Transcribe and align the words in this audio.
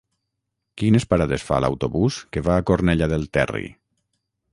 Quines 0.81 1.03
parades 1.11 1.45
fa 1.49 1.59
l'autobús 1.65 2.17
que 2.37 2.43
va 2.47 2.57
a 2.61 2.65
Cornellà 2.71 3.11
del 3.13 3.27
Terri? 3.39 3.63